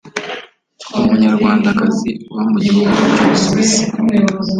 [0.99, 3.83] umunyarwandakazi uba mu gihugu cy’ubusuwisi